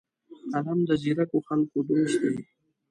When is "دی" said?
2.21-2.33